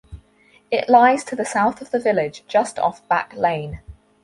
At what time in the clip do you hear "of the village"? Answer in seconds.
1.79-2.43